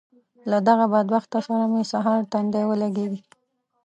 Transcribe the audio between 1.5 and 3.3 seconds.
مې سهار تندی ولګېږي.